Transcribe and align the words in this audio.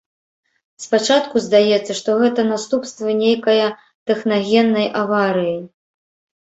Спачатку 0.85 1.43
здаецца, 1.47 1.91
што 1.99 2.15
гэта 2.23 2.41
наступствы 2.53 3.09
нейкая 3.23 3.69
тэхнагеннай 4.07 4.93
аварыі. 5.07 5.57